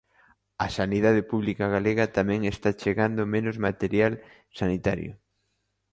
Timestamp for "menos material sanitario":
3.35-5.11